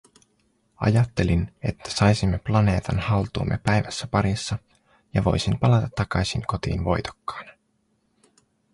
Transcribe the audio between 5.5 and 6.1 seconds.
palata